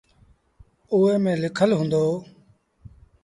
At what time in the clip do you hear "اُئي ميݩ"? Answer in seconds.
0.93-1.39